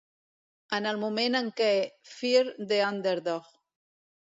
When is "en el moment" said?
0.77-1.41